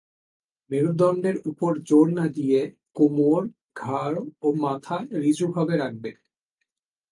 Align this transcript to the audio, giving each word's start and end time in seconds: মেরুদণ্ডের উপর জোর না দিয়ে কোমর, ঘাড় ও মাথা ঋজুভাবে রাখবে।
মেরুদণ্ডের 0.71 1.37
উপর 1.49 1.71
জোর 1.89 2.07
না 2.17 2.25
দিয়ে 2.37 2.59
কোমর, 2.95 3.41
ঘাড় 3.77 4.17
ও 4.41 4.47
মাথা 4.63 4.97
ঋজুভাবে 5.29 5.73
রাখবে। 5.77 6.11